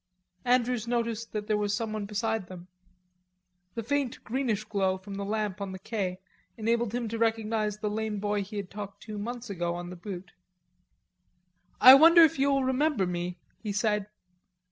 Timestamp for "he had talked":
8.41-9.03